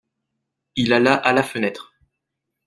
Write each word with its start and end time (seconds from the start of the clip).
Il 0.77 0.93
alla 0.93 1.13
à 1.13 1.31
la 1.31 1.43
fenêtre. 1.43 1.93